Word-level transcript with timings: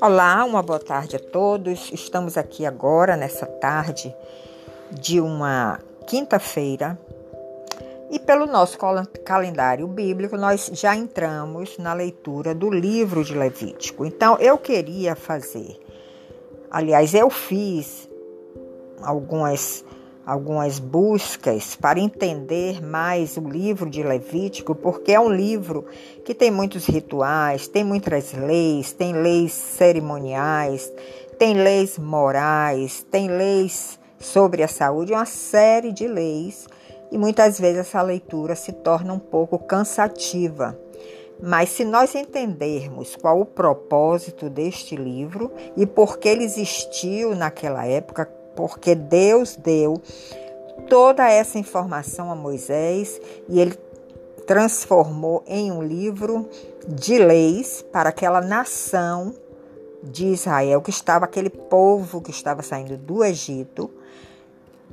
Olá, 0.00 0.44
uma 0.44 0.62
boa 0.62 0.78
tarde 0.78 1.16
a 1.16 1.18
todos. 1.18 1.90
Estamos 1.92 2.36
aqui 2.36 2.64
agora, 2.64 3.16
nessa 3.16 3.46
tarde 3.46 4.14
de 4.92 5.20
uma 5.20 5.80
quinta-feira, 6.06 6.98
e 8.10 8.18
pelo 8.18 8.46
nosso 8.46 8.78
calendário 9.24 9.86
bíblico, 9.86 10.36
nós 10.36 10.70
já 10.72 10.96
entramos 10.96 11.78
na 11.78 11.94
leitura 11.94 12.54
do 12.54 12.70
livro 12.70 13.24
de 13.24 13.34
Levítico. 13.34 14.04
Então, 14.04 14.36
eu 14.38 14.56
queria 14.56 15.16
fazer, 15.16 15.78
aliás, 16.70 17.14
eu 17.14 17.28
fiz 17.30 18.08
algumas 19.02 19.84
algumas 20.24 20.78
buscas 20.78 21.74
para 21.74 21.98
entender 21.98 22.82
mais 22.82 23.36
o 23.36 23.40
livro 23.40 23.88
de 23.88 24.02
Levítico, 24.02 24.74
porque 24.74 25.12
é 25.12 25.20
um 25.20 25.30
livro 25.30 25.86
que 26.24 26.34
tem 26.34 26.50
muitos 26.50 26.86
rituais, 26.86 27.66
tem 27.68 27.82
muitas 27.82 28.32
leis, 28.32 28.92
tem 28.92 29.12
leis 29.12 29.52
cerimoniais, 29.52 30.92
tem 31.38 31.54
leis 31.54 31.98
morais, 31.98 33.04
tem 33.10 33.28
leis 33.28 33.98
sobre 34.18 34.62
a 34.62 34.68
saúde, 34.68 35.12
uma 35.12 35.24
série 35.24 35.92
de 35.92 36.06
leis, 36.06 36.66
e 37.10 37.18
muitas 37.18 37.58
vezes 37.58 37.78
essa 37.78 38.02
leitura 38.02 38.54
se 38.54 38.72
torna 38.72 39.12
um 39.12 39.18
pouco 39.18 39.58
cansativa. 39.58 40.78
Mas 41.42 41.70
se 41.70 41.84
nós 41.84 42.14
entendermos 42.14 43.16
qual 43.16 43.40
o 43.40 43.46
propósito 43.46 44.50
deste 44.50 44.94
livro 44.94 45.50
e 45.74 45.86
por 45.86 46.18
que 46.18 46.28
ele 46.28 46.44
existiu 46.44 47.34
naquela 47.34 47.86
época, 47.86 48.30
porque 48.60 48.94
Deus 48.94 49.56
deu 49.56 49.94
toda 50.88 51.30
essa 51.30 51.58
informação 51.58 52.30
a 52.30 52.34
Moisés 52.34 53.18
e 53.48 53.58
ele 53.58 53.74
transformou 54.46 55.42
em 55.46 55.72
um 55.72 55.82
livro 55.82 56.46
de 56.86 57.18
leis 57.18 57.82
para 57.90 58.10
aquela 58.10 58.40
nação 58.42 59.34
de 60.02 60.26
Israel, 60.26 60.82
que 60.82 60.90
estava 60.90 61.24
aquele 61.24 61.48
povo 61.48 62.20
que 62.20 62.30
estava 62.30 62.62
saindo 62.62 62.98
do 62.98 63.24
Egito 63.24 63.90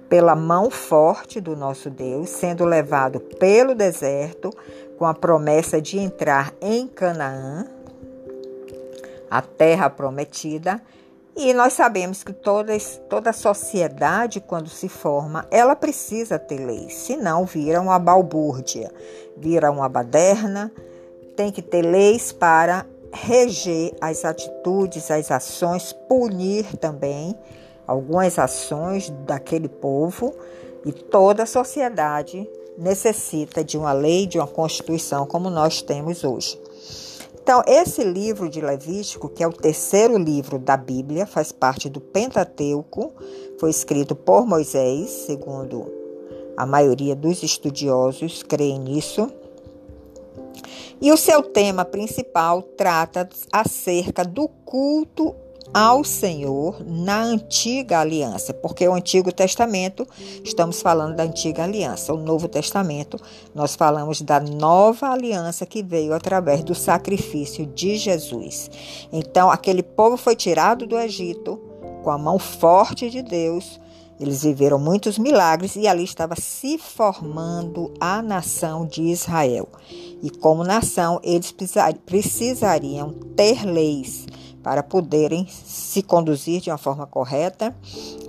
pela 0.08 0.34
mão 0.34 0.70
forte 0.70 1.42
do 1.42 1.56
nosso 1.56 1.90
Deus, 1.90 2.30
sendo 2.30 2.64
levado 2.64 3.20
pelo 3.20 3.76
deserto 3.76 4.50
com 4.98 5.06
a 5.06 5.14
promessa 5.14 5.82
de 5.82 6.00
entrar 6.00 6.54
em 6.62 6.88
Canaã, 6.88 7.68
a 9.30 9.42
terra 9.42 9.90
prometida, 9.90 10.82
e 11.38 11.54
nós 11.54 11.74
sabemos 11.74 12.24
que 12.24 12.34
toda, 12.34 12.76
toda 13.08 13.32
sociedade, 13.32 14.42
quando 14.42 14.70
se 14.70 14.90
forma, 14.90 15.46
ela 15.52 15.76
precisa 15.76 16.40
ter 16.40 16.58
leis, 16.58 16.96
senão 16.96 17.46
vira 17.46 17.80
uma 17.80 18.00
balbúrdia, 18.00 18.92
vira 19.38 19.70
uma 19.70 19.88
baderna, 19.88 20.72
tem 21.36 21.52
que 21.52 21.62
ter 21.62 21.84
leis 21.84 22.32
para 22.32 22.88
reger 23.14 23.94
as 24.02 24.26
atitudes, 24.26 25.12
as 25.12 25.30
ações, 25.30 25.94
punir 26.10 26.76
também 26.78 27.38
algumas 27.86 28.40
ações 28.40 29.12
daquele 29.28 29.70
povo 29.70 30.34
e 30.84 30.92
toda 30.92 31.46
sociedade 31.46 32.50
necessita 32.76 33.64
de 33.64 33.78
uma 33.78 33.94
lei, 33.94 34.26
de 34.26 34.40
uma 34.40 34.48
constituição 34.48 35.28
como 35.28 35.52
nós 35.52 35.84
temos 35.84 36.24
hoje. 36.24 36.60
Então, 37.48 37.64
esse 37.66 38.04
livro 38.04 38.50
de 38.50 38.60
Levítico, 38.60 39.30
que 39.30 39.42
é 39.42 39.48
o 39.48 39.54
terceiro 39.54 40.18
livro 40.18 40.60
da 40.60 40.76
Bíblia, 40.76 41.26
faz 41.26 41.50
parte 41.50 41.88
do 41.88 42.02
Pentateuco, 42.02 43.14
foi 43.58 43.70
escrito 43.70 44.14
por 44.14 44.46
Moisés, 44.46 45.10
segundo 45.10 45.90
a 46.58 46.66
maioria 46.66 47.16
dos 47.16 47.44
estudiosos 47.44 48.44
creem 48.44 48.78
nisso. 48.78 49.32
E 51.00 51.10
o 51.10 51.16
seu 51.16 51.42
tema 51.42 51.86
principal 51.86 52.62
trata 52.62 53.30
acerca 53.50 54.26
do 54.26 54.50
culto 54.66 55.34
ao 55.74 56.04
Senhor 56.04 56.84
na 56.86 57.22
antiga 57.22 58.00
aliança, 58.00 58.54
porque 58.54 58.88
o 58.88 58.94
Antigo 58.94 59.32
Testamento, 59.32 60.08
estamos 60.44 60.82
falando 60.82 61.16
da 61.16 61.24
antiga 61.24 61.64
aliança, 61.64 62.14
o 62.14 62.18
Novo 62.18 62.48
Testamento, 62.48 63.20
nós 63.54 63.76
falamos 63.76 64.22
da 64.22 64.40
nova 64.40 65.10
aliança 65.10 65.66
que 65.66 65.84
veio 65.84 66.14
através 66.14 66.64
do 66.64 66.74
sacrifício 66.74 67.66
de 67.66 67.98
Jesus. 67.98 68.70
Então, 69.12 69.52
aquele 69.52 69.84
povo 69.84 70.18
foi 70.18 70.36
tirado 70.36 70.88
do 70.88 70.98
Egito 70.98 71.60
com 72.04 72.12
a 72.12 72.18
mão 72.18 72.40
forte 72.40 73.10
de 73.10 73.22
Deus. 73.22 73.80
Eles 74.20 74.44
viveram 74.44 74.80
muitos 74.80 75.20
milagres 75.20 75.76
e 75.76 75.88
ali 75.88 76.04
estava 76.04 76.36
se 76.36 76.78
formando 76.78 77.94
a 78.00 78.22
nação 78.22 78.86
de 78.86 79.04
Israel. 79.04 79.68
E 80.24 80.32
como 80.32 80.64
nação, 80.64 81.20
eles 81.24 81.54
precisariam 82.06 83.12
ter 83.36 83.64
leis 83.64 84.26
para 84.68 84.84
poderem 84.84 85.48
se 85.48 86.04
conduzir 86.04 86.60
de 86.60 86.70
uma 86.70 86.78
forma 86.78 87.08
correta, 87.08 87.74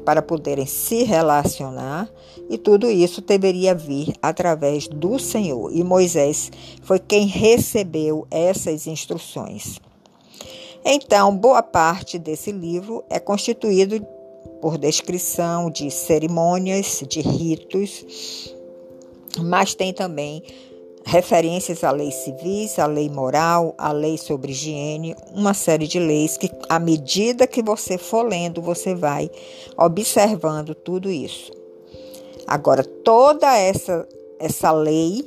para 0.04 0.22
poderem 0.22 0.66
se 0.66 1.02
relacionar, 1.02 2.08
e 2.48 2.56
tudo 2.56 2.88
isso 2.88 3.20
deveria 3.20 3.74
vir 3.74 4.14
através 4.22 4.86
do 4.86 5.18
Senhor. 5.18 5.74
E 5.74 5.82
Moisés 5.82 6.52
foi 6.82 7.00
quem 7.00 7.26
recebeu 7.26 8.24
essas 8.30 8.86
instruções. 8.86 9.80
Então, 10.84 11.36
boa 11.36 11.60
parte 11.60 12.20
desse 12.20 12.52
livro 12.52 13.02
é 13.10 13.18
constituído 13.18 14.00
por 14.60 14.78
descrição 14.78 15.68
de 15.68 15.90
cerimônias, 15.90 17.02
de 17.08 17.20
ritos, 17.20 18.54
mas 19.40 19.74
tem 19.74 19.92
também 19.92 20.44
referências 21.08 21.82
à 21.82 21.90
lei 21.90 22.10
civis, 22.10 22.78
à 22.78 22.86
lei 22.86 23.08
moral, 23.08 23.74
à 23.78 23.92
lei 23.92 24.18
sobre 24.18 24.52
higiene, 24.52 25.16
uma 25.34 25.54
série 25.54 25.88
de 25.88 25.98
leis 25.98 26.36
que, 26.36 26.50
à 26.68 26.78
medida 26.78 27.46
que 27.46 27.62
você 27.62 27.96
for 27.96 28.22
lendo, 28.22 28.60
você 28.60 28.94
vai 28.94 29.30
observando 29.74 30.74
tudo 30.74 31.10
isso. 31.10 31.50
Agora, 32.46 32.84
toda 32.84 33.56
essa, 33.56 34.06
essa 34.38 34.70
lei 34.70 35.24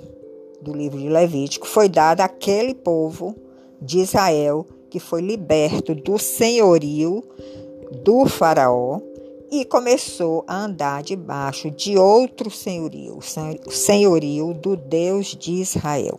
do 0.61 0.71
livro 0.71 0.99
de 0.99 1.09
Levítico 1.09 1.67
foi 1.67 1.89
dada 1.89 2.23
àquele 2.23 2.75
povo 2.75 3.35
de 3.81 4.01
Israel 4.01 4.67
que 4.87 4.99
foi 4.99 5.21
liberto 5.21 5.95
do 5.95 6.19
senhorio 6.19 7.23
do 8.03 8.27
Faraó 8.27 8.99
e 9.51 9.65
começou 9.65 10.45
a 10.47 10.55
andar 10.55 11.03
debaixo 11.03 11.69
de 11.69 11.97
outro 11.97 12.49
senhorio, 12.49 13.19
o 13.67 13.71
senhorio 13.71 14.53
do 14.53 14.77
Deus 14.77 15.35
de 15.35 15.51
Israel. 15.51 16.17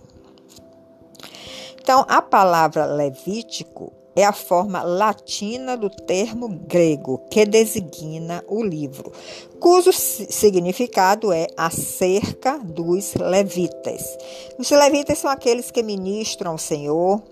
Então, 1.81 2.04
a 2.09 2.20
palavra 2.20 2.84
Levítico 2.84 3.93
é 4.14 4.24
a 4.24 4.32
forma 4.32 4.82
latina 4.82 5.76
do 5.76 5.88
termo 5.88 6.48
grego 6.48 7.22
que 7.30 7.46
designa 7.46 8.44
o 8.46 8.62
livro, 8.62 9.12
cujo 9.58 9.92
significado 9.92 11.32
é 11.32 11.46
acerca 11.56 12.58
dos 12.58 13.14
levitas. 13.14 14.16
Os 14.58 14.70
levitas 14.70 15.18
são 15.18 15.30
aqueles 15.30 15.70
que 15.70 15.82
ministram 15.82 16.52
ao 16.52 16.58
Senhor, 16.58 17.22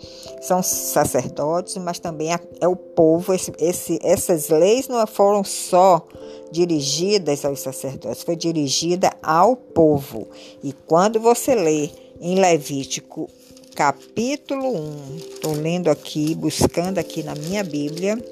são 0.40 0.62
sacerdotes, 0.62 1.76
mas 1.76 1.98
também 1.98 2.30
é 2.60 2.68
o 2.68 2.76
povo. 2.76 3.34
Esse, 3.34 3.52
esse, 3.58 3.98
essas 4.02 4.48
leis 4.48 4.88
não 4.88 5.06
foram 5.06 5.44
só 5.44 6.06
dirigidas 6.50 7.44
aos 7.44 7.60
sacerdotes, 7.60 8.22
foi 8.22 8.36
dirigida 8.36 9.12
ao 9.22 9.54
povo. 9.54 10.26
E 10.62 10.72
quando 10.72 11.20
você 11.20 11.54
lê 11.54 11.90
em 12.20 12.38
Levítico 12.38 13.28
capítulo 13.74 14.76
1. 14.76 15.16
Estou 15.16 15.52
lendo 15.52 15.88
aqui, 15.88 16.34
buscando 16.34 16.98
aqui 16.98 17.22
na 17.22 17.34
minha 17.34 17.62
Bíblia. 17.62 18.22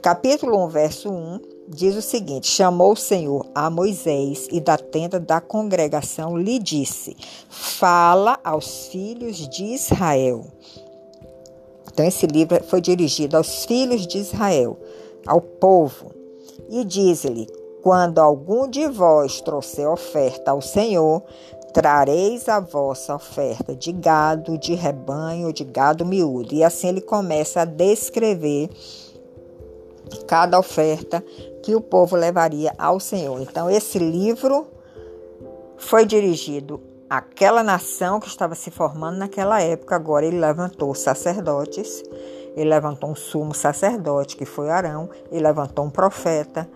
Capítulo 0.00 0.64
1, 0.66 0.68
verso 0.68 1.10
1, 1.10 1.40
diz 1.68 1.96
o 1.96 2.02
seguinte: 2.02 2.48
Chamou 2.48 2.92
o 2.92 2.96
Senhor 2.96 3.46
a 3.54 3.70
Moisés 3.70 4.48
e 4.50 4.60
da 4.60 4.76
tenda 4.76 5.20
da 5.20 5.40
congregação 5.40 6.36
lhe 6.36 6.58
disse: 6.58 7.16
Fala 7.48 8.38
aos 8.42 8.86
filhos 8.86 9.48
de 9.48 9.64
Israel. 9.64 10.46
Então, 11.92 12.04
esse 12.04 12.26
livro 12.26 12.62
foi 12.64 12.80
dirigido 12.80 13.36
aos 13.36 13.64
filhos 13.64 14.06
de 14.06 14.18
Israel, 14.18 14.78
ao 15.26 15.40
povo. 15.40 16.12
E 16.68 16.84
diz-lhe: 16.84 17.46
Quando 17.82 18.18
algum 18.18 18.68
de 18.68 18.88
vós 18.88 19.40
trouxer 19.40 19.88
oferta 19.88 20.50
ao 20.50 20.60
Senhor, 20.60 21.22
trareis 21.74 22.48
a 22.48 22.60
vossa 22.60 23.16
oferta 23.16 23.74
de 23.74 23.90
gado, 23.90 24.56
de 24.56 24.74
rebanho, 24.74 25.52
de 25.52 25.64
gado 25.64 26.06
miúdo. 26.06 26.54
E 26.54 26.62
assim 26.62 26.86
ele 26.88 27.00
começa 27.00 27.62
a 27.62 27.64
descrever 27.64 28.70
cada 30.28 30.56
oferta 30.56 31.22
que 31.64 31.74
o 31.74 31.80
povo 31.80 32.14
levaria 32.14 32.72
ao 32.78 33.00
Senhor. 33.00 33.40
Então, 33.42 33.68
esse 33.68 33.98
livro 33.98 34.68
foi 35.76 36.06
dirigido 36.06 36.80
àquela 37.10 37.64
nação 37.64 38.20
que 38.20 38.28
estava 38.28 38.54
se 38.54 38.70
formando 38.70 39.18
naquela 39.18 39.60
época. 39.60 39.96
Agora, 39.96 40.24
ele 40.24 40.38
levantou 40.38 40.94
sacerdotes, 40.94 42.04
ele 42.54 42.70
levantou 42.70 43.10
um 43.10 43.16
sumo 43.16 43.52
sacerdote, 43.52 44.36
que 44.36 44.44
foi 44.44 44.70
Arão, 44.70 45.10
ele 45.28 45.42
levantou 45.42 45.84
um 45.84 45.90
profeta, 45.90 46.70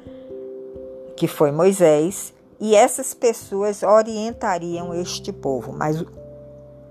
que 1.17 1.29
foi 1.29 1.53
Moisés, 1.53 2.33
e 2.61 2.75
essas 2.75 3.15
pessoas 3.15 3.83
orientariam 3.83 4.93
este 4.95 5.33
povo, 5.33 5.73
mas 5.73 6.05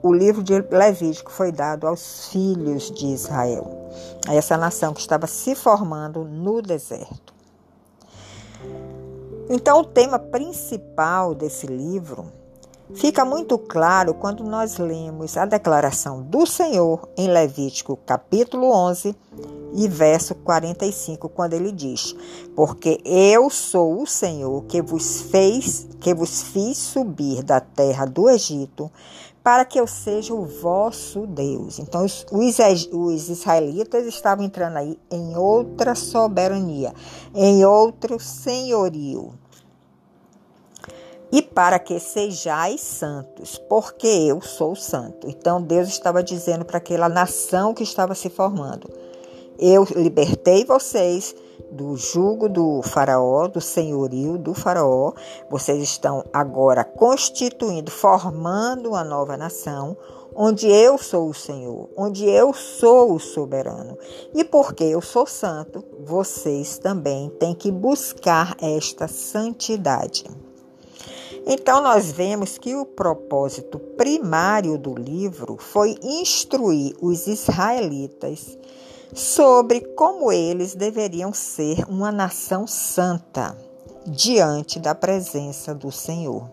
o 0.01 0.13
livro 0.13 0.43
de 0.43 0.59
Levítico 0.59 1.31
foi 1.31 1.51
dado 1.51 1.87
aos 1.87 2.27
filhos 2.27 2.91
de 2.91 3.07
Israel, 3.07 3.89
a 4.27 4.33
essa 4.33 4.55
nação 4.55 4.93
que 4.93 5.01
estava 5.01 5.27
se 5.27 5.55
formando 5.55 6.23
no 6.23 6.61
deserto. 6.61 7.33
Então, 9.49 9.79
o 9.79 9.85
tema 9.85 10.19
principal 10.19 11.33
desse 11.33 11.67
livro 11.67 12.31
fica 12.93 13.25
muito 13.25 13.57
claro 13.57 14.13
quando 14.13 14.43
nós 14.43 14.77
lemos 14.77 15.35
a 15.37 15.45
declaração 15.45 16.21
do 16.21 16.45
Senhor 16.45 17.09
em 17.17 17.27
Levítico, 17.27 17.97
capítulo 18.05 18.71
11 18.71 19.15
e 19.77 19.87
verso 19.87 20.33
45, 20.33 21.29
quando 21.29 21.53
ele 21.53 21.71
diz: 21.71 22.15
Porque 22.55 22.99
eu 23.05 23.47
sou 23.51 24.01
o 24.01 24.07
Senhor 24.07 24.63
que 24.63 24.81
vos 24.81 25.21
fez, 25.21 25.87
que 25.99 26.15
vos 26.15 26.41
fiz 26.41 26.77
subir 26.79 27.43
da 27.43 27.59
terra 27.59 28.03
do 28.05 28.27
Egito, 28.27 28.91
para 29.43 29.63
que 29.63 29.79
eu 29.79 29.85
seja 29.85 30.33
o 30.33 30.45
vosso 30.45 31.27
Deus. 31.27 31.77
Então, 31.77 32.03
os, 32.03 32.25
os, 32.31 33.29
israelitas 33.29 34.07
estavam 34.07 34.43
entrando 34.43 34.77
aí 34.77 34.99
em 35.11 35.37
outra 35.37 35.93
soberania, 35.93 36.91
em 37.35 37.63
outro 37.63 38.19
senhorio. 38.19 39.35
E 41.31 41.41
para 41.41 41.77
que 41.77 41.99
sejais 41.99 42.81
santos, 42.81 43.57
porque 43.69 44.07
eu 44.07 44.41
sou 44.41 44.75
santo. 44.75 45.29
Então, 45.29 45.61
Deus 45.61 45.87
estava 45.87 46.23
dizendo 46.23 46.65
para 46.65 46.77
aquela 46.77 47.07
nação 47.07 47.73
que 47.73 47.83
estava 47.83 48.15
se 48.15 48.29
formando: 48.29 48.89
Eu 49.59 49.85
libertei 49.95 50.63
vocês 50.65 51.35
do 51.71 51.95
jugo 51.95 52.47
do 52.47 52.81
faraó, 52.83 53.47
do 53.47 53.59
senhorio 53.59 54.37
do 54.37 54.53
faraó. 54.53 55.13
Vocês 55.49 55.81
estão 55.81 56.23
agora 56.31 56.83
constituindo, 56.83 57.89
formando 57.91 58.89
uma 58.89 59.03
nova 59.03 59.35
nação, 59.35 59.97
onde 60.35 60.67
eu 60.67 60.97
sou 60.97 61.29
o 61.29 61.33
Senhor, 61.33 61.89
onde 61.97 62.25
eu 62.25 62.53
sou 62.53 63.13
o 63.13 63.19
soberano. 63.19 63.97
E 64.33 64.43
porque 64.43 64.83
eu 64.83 65.01
sou 65.01 65.25
santo, 65.25 65.83
vocês 66.05 66.77
também 66.77 67.29
têm 67.39 67.55
que 67.55 67.71
buscar 67.71 68.55
esta 68.61 69.07
santidade. 69.07 70.25
Então, 71.49 71.81
nós 71.81 72.11
vemos 72.11 72.57
que 72.57 72.75
o 72.75 72.85
propósito 72.85 73.79
primário 73.79 74.77
do 74.77 74.93
livro 74.93 75.55
foi 75.57 75.95
instruir 76.03 76.93
os 77.01 77.25
israelitas 77.25 78.57
sobre 79.13 79.81
como 79.81 80.31
eles 80.31 80.75
deveriam 80.75 81.33
ser 81.33 81.85
uma 81.89 82.11
nação 82.11 82.67
santa 82.67 83.57
diante 84.05 84.79
da 84.79 84.95
presença 84.95 85.73
do 85.73 85.91
Senhor. 85.91 86.47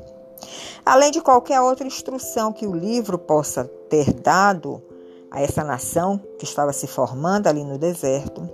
Além 0.85 1.11
de 1.11 1.21
qualquer 1.21 1.61
outra 1.61 1.87
instrução 1.87 2.53
que 2.53 2.67
o 2.67 2.75
livro 2.75 3.19
possa 3.19 3.65
ter 3.89 4.13
dado 4.13 4.83
a 5.31 5.41
essa 5.41 5.65
nação 5.65 6.21
que 6.39 6.45
estava 6.45 6.73
se 6.73 6.87
formando 6.87 7.47
ali 7.47 7.65
no 7.65 7.79
deserto, 7.79 8.49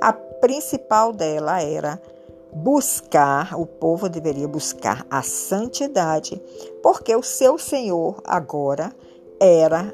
a 0.00 0.12
principal 0.12 1.12
dela 1.12 1.60
era 1.62 2.00
buscar, 2.54 3.58
o 3.58 3.66
povo 3.66 4.08
deveria 4.08 4.46
buscar 4.46 5.04
a 5.10 5.22
santidade, 5.22 6.40
porque 6.82 7.14
o 7.14 7.22
seu 7.22 7.58
Senhor 7.58 8.20
agora 8.24 8.94
era 9.40 9.92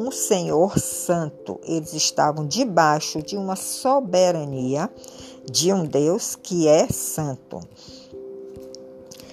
um 0.00 0.10
Senhor 0.10 0.78
santo. 0.78 1.60
Eles 1.64 1.92
estavam 1.92 2.46
debaixo 2.46 3.22
de 3.22 3.36
uma 3.36 3.54
soberania 3.54 4.90
de 5.50 5.72
um 5.72 5.84
Deus 5.84 6.34
que 6.34 6.66
é 6.66 6.88
santo. 6.88 7.60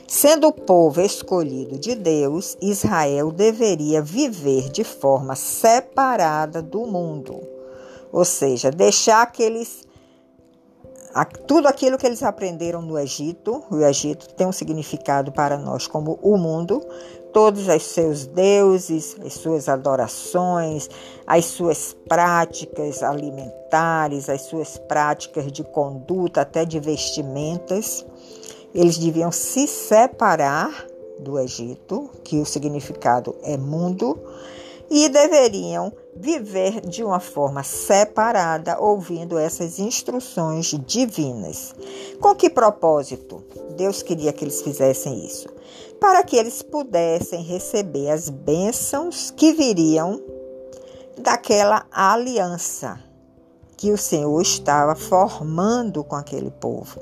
Sendo 0.07 0.47
o 0.47 0.53
povo 0.53 1.01
escolhido 1.01 1.77
de 1.77 1.95
Deus, 1.95 2.57
Israel 2.61 3.31
deveria 3.31 4.01
viver 4.01 4.69
de 4.69 4.83
forma 4.83 5.35
separada 5.35 6.61
do 6.61 6.85
mundo, 6.85 7.41
ou 8.11 8.23
seja, 8.23 8.71
deixar 8.71 9.21
aqueles 9.21 9.86
tudo 11.25 11.67
aquilo 11.67 11.97
que 11.97 12.05
eles 12.05 12.21
aprenderam 12.21 12.81
no 12.81 12.97
Egito, 12.97 13.63
o 13.71 13.77
Egito 13.77 14.27
tem 14.35 14.45
um 14.45 14.51
significado 14.51 15.31
para 15.31 15.57
nós 15.57 15.87
como 15.87 16.19
o 16.21 16.37
mundo, 16.37 16.81
todos 17.33 17.67
os 17.67 17.83
seus 17.83 18.25
deuses, 18.25 19.15
as 19.25 19.33
suas 19.33 19.69
adorações, 19.69 20.89
as 21.25 21.45
suas 21.45 21.95
práticas 22.07 23.03
alimentares, 23.03 24.29
as 24.29 24.41
suas 24.41 24.77
práticas 24.77 25.51
de 25.51 25.63
conduta, 25.63 26.41
até 26.41 26.65
de 26.65 26.79
vestimentas. 26.79 28.05
Eles 28.73 28.97
deviam 28.97 29.31
se 29.31 29.67
separar 29.67 30.87
do 31.19 31.39
Egito, 31.39 32.09
que 32.23 32.39
o 32.39 32.45
significado 32.45 33.35
é 33.43 33.57
mundo, 33.57 34.19
e 34.89 35.09
deveriam 35.09 35.91
viver 36.15 36.81
de 36.81 37.03
uma 37.03 37.19
forma 37.19 37.63
separada, 37.63 38.79
ouvindo 38.79 39.37
essas 39.37 39.79
instruções 39.79 40.73
divinas. 40.85 41.75
Com 42.19 42.33
que 42.35 42.49
propósito 42.49 43.43
Deus 43.75 44.01
queria 44.01 44.33
que 44.33 44.43
eles 44.43 44.61
fizessem 44.61 45.25
isso? 45.25 45.49
Para 45.99 46.23
que 46.23 46.35
eles 46.35 46.61
pudessem 46.61 47.43
receber 47.43 48.09
as 48.09 48.29
bênçãos 48.29 49.31
que 49.31 49.53
viriam 49.53 50.21
daquela 51.17 51.85
aliança 51.91 52.99
que 53.77 53.91
o 53.91 53.97
Senhor 53.97 54.41
estava 54.41 54.95
formando 54.95 56.03
com 56.03 56.15
aquele 56.15 56.49
povo, 56.49 56.99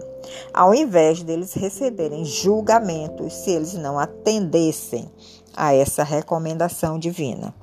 ao 0.53 0.75
invés 0.75 1.23
deles 1.23 1.53
receberem 1.53 2.25
julgamentos 2.25 3.33
se 3.33 3.51
eles 3.51 3.73
não 3.75 3.97
atendessem 3.97 5.09
a 5.55 5.73
essa 5.73 6.03
recomendação 6.03 6.99
divina. 6.99 7.53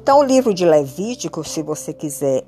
Então, 0.00 0.20
o 0.20 0.24
livro 0.24 0.54
de 0.54 0.64
Levítico, 0.64 1.42
se 1.42 1.62
você 1.62 1.92
quiser 1.92 2.44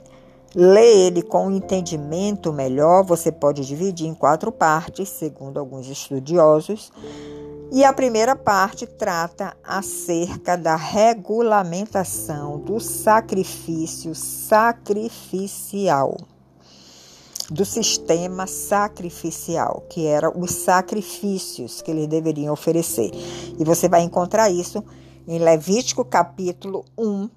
ler 0.55 1.07
ele 1.07 1.23
com 1.23 1.49
um 1.49 1.57
entendimento 1.57 2.53
melhor, 2.53 3.05
você 3.05 3.33
pode 3.33 3.67
dividir 3.67 4.07
em 4.07 4.15
quatro 4.15 4.53
partes, 4.53 5.09
segundo 5.09 5.59
alguns 5.59 5.89
estudiosos. 5.89 6.93
E 7.71 7.85
a 7.85 7.93
primeira 7.93 8.35
parte 8.35 8.87
trata 8.87 9.55
acerca 9.63 10.57
da 10.57 10.75
regulamentação 10.75 12.59
do 12.59 12.81
sacrifício 12.81 14.15
sacrificial, 14.15 16.17
do 17.50 17.65
sistema 17.65 18.47
sacrificial, 18.47 19.85
que 19.89 20.06
eram 20.06 20.33
os 20.37 20.50
sacrifícios 20.50 21.81
que 21.81 21.91
eles 21.91 22.06
deveriam 22.06 22.53
oferecer. 22.53 23.11
E 23.59 23.65
você 23.65 23.89
vai 23.89 24.03
encontrar 24.03 24.50
isso 24.50 24.84
em 25.27 25.39
Levítico 25.39 26.05
capítulo 26.05 26.84
1, 26.96 27.29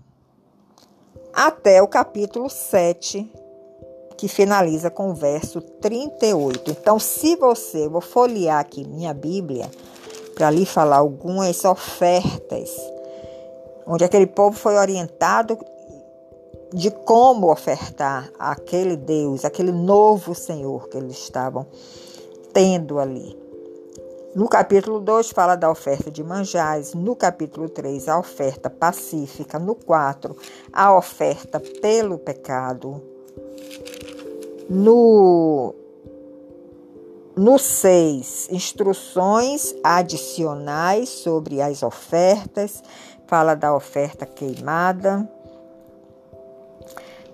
até 1.33 1.81
o 1.81 1.88
capítulo 1.88 2.50
7, 2.50 3.31
que 4.17 4.27
finaliza 4.27 4.89
com 4.91 5.12
o 5.12 5.15
verso 5.15 5.62
38. 5.62 6.71
Então, 6.71 7.00
se 7.00 7.38
você, 7.38 7.88
vou 7.88 8.01
folhear 8.01 8.59
aqui 8.59 8.85
minha 8.88 9.13
Bíblia 9.13 9.71
para 10.35 10.51
lhe 10.51 10.65
falar 10.65 10.97
algumas 10.97 11.63
ofertas, 11.63 12.69
onde 13.88 14.03
aquele 14.03 14.27
povo 14.27 14.57
foi 14.57 14.75
orientado 14.75 15.57
de 16.73 16.89
como 16.89 17.51
ofertar 17.51 18.31
aquele 18.39 18.95
Deus, 18.95 19.43
aquele 19.43 19.71
novo 19.71 20.33
Senhor 20.33 20.87
que 20.87 20.97
eles 20.97 21.17
estavam 21.17 21.65
tendo 22.53 22.99
ali. 22.99 23.37
No 24.33 24.47
capítulo 24.47 25.01
2 25.01 25.31
fala 25.31 25.55
da 25.57 25.69
oferta 25.69 26.09
de 26.09 26.23
manjares, 26.23 26.93
no 26.93 27.15
capítulo 27.15 27.67
3 27.67 28.07
a 28.07 28.17
oferta 28.17 28.69
pacífica, 28.69 29.59
no 29.59 29.75
4 29.75 30.35
a 30.71 30.95
oferta 30.97 31.59
pelo 31.59 32.17
pecado. 32.17 33.01
No 34.69 35.75
no 37.35 37.57
6, 37.57 38.49
instruções 38.51 39.73
adicionais 39.83 41.09
sobre 41.09 41.61
as 41.61 41.81
ofertas, 41.81 42.83
fala 43.25 43.55
da 43.55 43.73
oferta 43.75 44.25
queimada. 44.25 45.27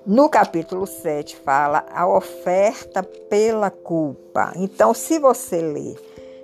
No 0.08 0.30
capítulo 0.30 0.88
7 0.88 1.36
fala 1.36 1.86
a 1.94 2.08
oferta 2.08 3.04
pela 3.04 3.70
culpa. 3.70 4.54
Então, 4.56 4.94
se 4.94 5.20
você 5.20 5.58
ler 5.58 5.98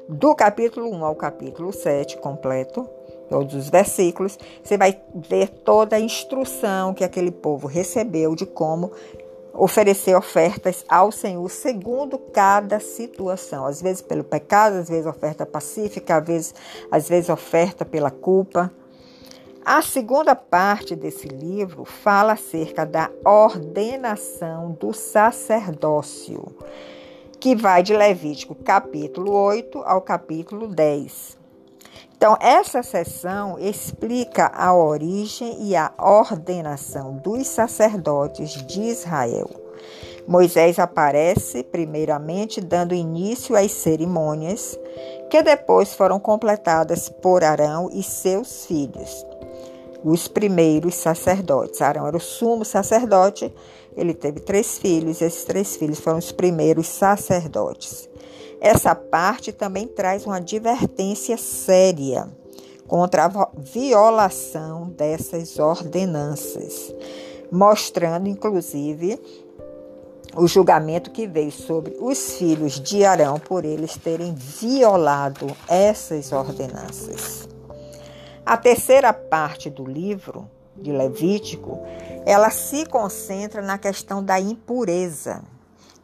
do 0.09 0.35
capítulo 0.35 0.91
1 0.91 1.05
ao 1.05 1.15
capítulo 1.15 1.71
7 1.71 2.17
completo, 2.17 2.85
todos 3.29 3.53
os 3.53 3.69
versículos, 3.69 4.37
você 4.61 4.77
vai 4.77 5.01
ver 5.15 5.47
toda 5.47 5.95
a 5.95 5.99
instrução 6.01 6.93
que 6.93 7.05
aquele 7.05 7.31
povo 7.31 7.65
recebeu 7.65 8.35
de 8.35 8.45
como 8.45 8.91
oferecer 9.53 10.13
ofertas 10.13 10.83
ao 10.89 11.09
Senhor 11.09 11.49
segundo 11.49 12.17
cada 12.17 12.81
situação. 12.81 13.65
Às 13.65 13.81
vezes 13.81 14.01
pelo 14.01 14.25
pecado, 14.25 14.75
às 14.75 14.89
vezes 14.89 15.05
oferta 15.05 15.45
pacífica, 15.45 16.17
às 16.17 16.27
vezes, 16.27 16.55
às 16.91 17.07
vezes 17.07 17.29
oferta 17.29 17.85
pela 17.85 18.11
culpa. 18.11 18.69
A 19.65 19.81
segunda 19.81 20.35
parte 20.35 20.93
desse 20.93 21.25
livro 21.25 21.85
fala 21.85 22.33
acerca 22.33 22.85
da 22.85 23.09
ordenação 23.23 24.73
do 24.73 24.91
sacerdócio 24.91 26.53
que 27.39 27.55
vai 27.55 27.81
de 27.81 27.95
Levítico 27.95 28.55
capítulo 28.55 29.31
8 29.31 29.81
ao 29.85 30.01
capítulo 30.01 30.67
10. 30.67 31.37
Então, 32.15 32.37
essa 32.41 32.83
sessão 32.83 33.57
explica 33.57 34.51
a 34.53 34.73
origem 34.75 35.67
e 35.67 35.77
a 35.77 35.93
ordenação 35.97 37.15
dos 37.15 37.47
sacerdotes 37.47 38.51
de 38.65 38.81
Israel. 38.81 39.49
Moisés 40.27 40.79
aparece, 40.79 41.63
primeiramente, 41.63 42.61
dando 42.61 42.93
início 42.93 43.55
às 43.55 43.71
cerimônias, 43.71 44.77
que 45.29 45.41
depois 45.41 45.93
foram 45.93 46.19
completadas 46.19 47.09
por 47.09 47.43
Arão 47.43 47.89
e 47.91 48.01
seus 48.01 48.65
filhos, 48.65 49.25
os 50.03 50.27
primeiros 50.27 50.95
sacerdotes. 50.95 51.81
Arão 51.81 52.05
era 52.05 52.17
o 52.17 52.19
sumo 52.19 52.65
sacerdote, 52.65 53.53
ele 53.95 54.13
teve 54.13 54.39
três 54.39 54.77
filhos, 54.77 55.21
e 55.21 55.25
esses 55.25 55.45
três 55.45 55.75
filhos 55.75 55.99
foram 55.99 56.17
os 56.17 56.31
primeiros 56.31 56.87
sacerdotes. 56.87 58.09
Essa 58.59 58.95
parte 58.95 59.51
também 59.51 59.87
traz 59.87 60.25
uma 60.25 60.37
advertência 60.37 61.37
séria 61.37 62.27
contra 62.87 63.25
a 63.25 63.49
violação 63.57 64.89
dessas 64.89 65.57
ordenanças, 65.59 66.93
mostrando 67.51 68.27
inclusive 68.27 69.19
o 70.35 70.47
julgamento 70.47 71.11
que 71.11 71.27
veio 71.27 71.51
sobre 71.51 71.95
os 71.99 72.33
filhos 72.33 72.79
de 72.79 73.05
Arão 73.05 73.39
por 73.39 73.65
eles 73.65 73.95
terem 73.97 74.33
violado 74.33 75.47
essas 75.67 76.31
ordenanças. 76.31 77.52
A 78.45 78.57
terceira 78.57 79.13
parte 79.13 79.69
do 79.69 79.85
livro 79.85 80.49
de 80.75 80.91
Levítico, 80.91 81.79
ela 82.25 82.49
se 82.49 82.85
concentra 82.85 83.61
na 83.61 83.77
questão 83.77 84.21
da 84.21 84.37
impureza 84.37 85.41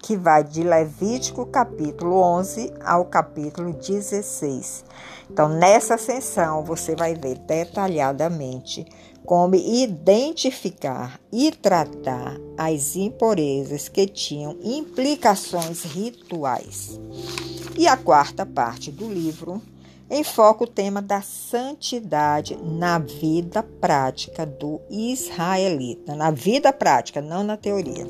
que 0.02 0.16
vai 0.16 0.42
de 0.42 0.64
Levítico 0.64 1.46
capítulo 1.46 2.16
11 2.16 2.74
ao 2.82 3.04
capítulo 3.04 3.74
16. 3.74 4.86
Então, 5.30 5.50
nessa 5.50 5.98
sessão, 5.98 6.64
você 6.64 6.96
vai 6.96 7.14
ver 7.14 7.40
detalhadamente 7.40 8.86
como 9.26 9.56
identificar 9.56 11.20
e 11.34 11.52
tratar 11.52 12.38
as 12.58 12.96
impurezas 12.96 13.90
que 13.90 14.08
tinham 14.08 14.58
implicações 14.64 15.84
rituais. 15.84 16.98
E 17.78 17.86
a 17.86 17.98
quarta 17.98 18.46
parte 18.46 18.92
do 18.92 19.10
livro 19.10 19.62
enfoca 20.10 20.64
o 20.64 20.68
tema 20.68 21.02
da 21.02 21.22
santidade 21.22 22.58
na 22.64 22.98
vida 22.98 23.62
prática 23.62 24.46
do 24.46 24.82
israelita, 24.90 26.16
na 26.16 26.32
vida 26.32 26.74
prática, 26.74 27.22
não 27.22 27.44
na 27.44 27.56
teoria. 27.56 28.08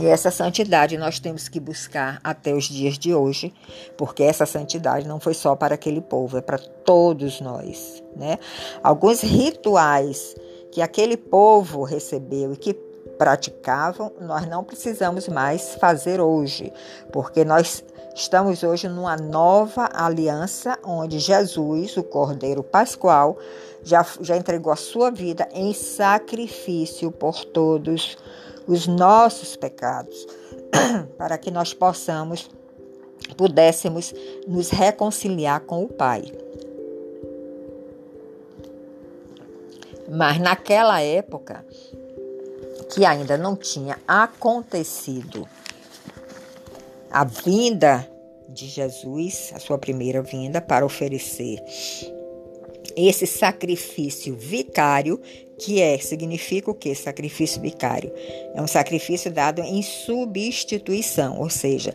E 0.00 0.06
essa 0.06 0.30
santidade 0.30 0.96
nós 0.96 1.18
temos 1.18 1.48
que 1.48 1.60
buscar 1.60 2.20
até 2.24 2.54
os 2.54 2.64
dias 2.64 2.98
de 2.98 3.14
hoje, 3.14 3.52
porque 3.98 4.22
essa 4.22 4.46
santidade 4.46 5.06
não 5.06 5.20
foi 5.20 5.34
só 5.34 5.54
para 5.54 5.74
aquele 5.74 6.00
povo, 6.00 6.38
é 6.38 6.40
para 6.40 6.58
todos 6.58 7.40
nós, 7.40 8.02
né? 8.16 8.38
Alguns 8.82 9.20
rituais 9.20 10.34
que 10.72 10.80
aquele 10.80 11.16
povo 11.16 11.82
recebeu 11.82 12.52
e 12.54 12.56
que 12.56 12.72
praticavam, 13.18 14.10
nós 14.18 14.48
não 14.48 14.64
precisamos 14.64 15.28
mais 15.28 15.74
fazer 15.74 16.20
hoje, 16.20 16.72
porque 17.12 17.44
nós 17.44 17.84
estamos 18.14 18.62
hoje 18.62 18.88
numa 18.88 19.16
nova 19.16 19.88
aliança 19.92 20.78
onde 20.84 21.18
Jesus, 21.18 21.96
o 21.96 22.02
Cordeiro 22.02 22.62
Pascual, 22.62 23.38
já, 23.82 24.04
já 24.20 24.36
entregou 24.36 24.72
a 24.72 24.76
sua 24.76 25.10
vida 25.10 25.48
em 25.52 25.72
sacrifício 25.72 27.10
por 27.10 27.44
todos 27.44 28.16
os 28.66 28.86
nossos 28.86 29.56
pecados, 29.56 30.26
para 31.16 31.38
que 31.38 31.50
nós 31.50 31.72
possamos, 31.72 32.50
pudéssemos 33.36 34.14
nos 34.46 34.70
reconciliar 34.70 35.60
com 35.60 35.84
o 35.84 35.88
Pai. 35.88 36.24
Mas 40.10 40.38
naquela 40.38 41.00
época, 41.00 41.64
que 42.90 43.04
ainda 43.04 43.38
não 43.38 43.54
tinha 43.54 43.98
acontecido 44.06 45.46
a 47.10 47.24
vinda 47.24 48.08
de 48.48 48.66
Jesus, 48.66 49.52
a 49.54 49.58
sua 49.58 49.78
primeira 49.78 50.22
vinda, 50.22 50.60
para 50.60 50.84
oferecer 50.84 51.62
esse 52.96 53.26
sacrifício 53.26 54.34
vicário, 54.34 55.20
que 55.58 55.80
é, 55.80 55.98
significa 55.98 56.70
o 56.70 56.74
que? 56.74 56.94
Sacrifício 56.94 57.60
vicário. 57.60 58.12
É 58.54 58.60
um 58.60 58.66
sacrifício 58.66 59.30
dado 59.30 59.60
em 59.60 59.82
substituição, 59.82 61.38
ou 61.38 61.50
seja, 61.50 61.94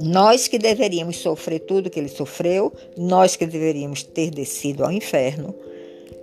nós 0.00 0.48
que 0.48 0.58
deveríamos 0.58 1.18
sofrer 1.18 1.60
tudo 1.60 1.90
que 1.90 1.98
ele 1.98 2.08
sofreu, 2.08 2.72
nós 2.96 3.36
que 3.36 3.46
deveríamos 3.46 4.02
ter 4.02 4.30
descido 4.30 4.84
ao 4.84 4.92
inferno 4.92 5.54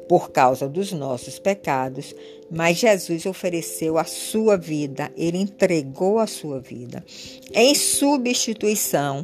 por 0.10 0.32
causa 0.32 0.68
dos 0.68 0.92
nossos 0.92 1.38
pecados, 1.40 2.14
mas 2.52 2.78
Jesus 2.78 3.28
ofereceu 3.28 3.98
a 3.98 4.04
sua 4.04 4.58
vida, 4.58 5.12
ele 5.16 5.38
entregou 5.38 6.18
a 6.18 6.26
sua 6.26 6.60
vida 6.60 7.04
em 7.54 7.76
substituição 7.76 9.24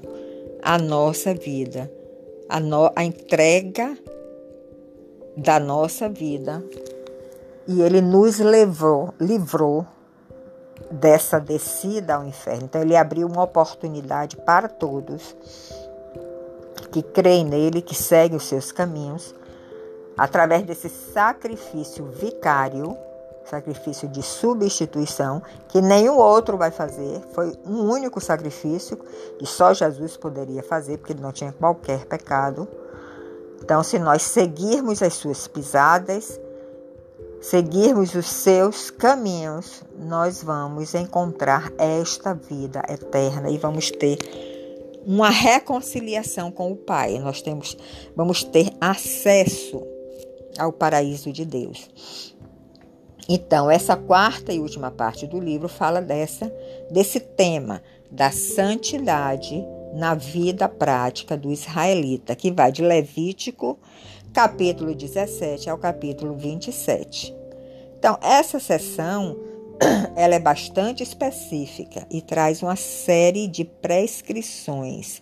à 0.61 0.77
nossa 0.77 1.33
vida 1.33 1.91
a, 2.47 2.59
no, 2.59 2.91
a 2.95 3.03
entrega 3.03 3.97
da 5.35 5.59
nossa 5.59 6.07
vida 6.07 6.63
e 7.67 7.81
ele 7.81 7.99
nos 7.99 8.37
levou, 8.39 9.13
livrou 9.19 9.85
dessa 10.91 11.39
descida 11.39 12.15
ao 12.15 12.25
inferno. 12.27 12.65
Então 12.65 12.81
ele 12.81 12.95
abriu 12.95 13.27
uma 13.27 13.43
oportunidade 13.43 14.37
para 14.37 14.69
todos 14.69 15.35
que 16.91 17.01
creem 17.01 17.43
nele, 17.43 17.81
que 17.81 17.95
seguem 17.95 18.37
os 18.37 18.45
seus 18.45 18.71
caminhos, 18.71 19.33
através 20.17 20.63
desse 20.63 20.89
sacrifício 20.89 22.05
vicário 22.05 22.97
sacrifício 23.45 24.07
de 24.07 24.21
substituição 24.21 25.41
que 25.67 25.81
nenhum 25.81 26.17
outro 26.17 26.57
vai 26.57 26.71
fazer. 26.71 27.21
Foi 27.33 27.53
um 27.65 27.89
único 27.89 28.19
sacrifício 28.19 28.97
que 29.37 29.45
só 29.45 29.73
Jesus 29.73 30.17
poderia 30.17 30.63
fazer, 30.63 30.97
porque 30.97 31.13
ele 31.13 31.21
não 31.21 31.31
tinha 31.31 31.53
qualquer 31.53 32.05
pecado. 32.05 32.67
Então, 33.61 33.83
se 33.83 33.97
nós 33.99 34.23
seguirmos 34.23 35.01
as 35.01 35.13
suas 35.13 35.47
pisadas, 35.47 36.39
seguirmos 37.41 38.13
os 38.15 38.27
seus 38.27 38.89
caminhos, 38.89 39.83
nós 39.97 40.43
vamos 40.43 40.93
encontrar 40.93 41.71
esta 41.77 42.33
vida 42.33 42.83
eterna 42.89 43.49
e 43.49 43.57
vamos 43.57 43.91
ter 43.91 44.17
uma 45.05 45.29
reconciliação 45.29 46.51
com 46.51 46.71
o 46.71 46.75
Pai. 46.75 47.19
Nós 47.19 47.41
temos, 47.41 47.77
vamos 48.15 48.43
ter 48.43 48.71
acesso 48.81 49.94
ao 50.57 50.71
paraíso 50.71 51.31
de 51.31 51.45
Deus. 51.45 52.35
Então, 53.27 53.71
essa 53.71 53.95
quarta 53.95 54.53
e 54.53 54.59
última 54.59 54.91
parte 54.91 55.25
do 55.25 55.39
livro 55.39 55.67
fala 55.67 56.01
dessa 56.01 56.51
desse 56.91 57.19
tema 57.19 57.81
da 58.11 58.31
santidade 58.31 59.65
na 59.93 60.13
vida 60.13 60.69
prática 60.69 61.35
do 61.35 61.51
israelita, 61.51 62.35
que 62.35 62.51
vai 62.51 62.71
de 62.71 62.83
Levítico, 62.83 63.79
capítulo 64.31 64.93
17 64.93 65.69
ao 65.69 65.77
capítulo 65.77 66.35
27. 66.35 67.35
Então, 67.97 68.17
essa 68.21 68.59
sessão 68.59 69.35
ela 70.15 70.35
é 70.35 70.39
bastante 70.39 71.03
específica 71.03 72.07
e 72.09 72.21
traz 72.21 72.61
uma 72.61 72.75
série 72.75 73.47
de 73.47 73.65
prescrições 73.65 75.21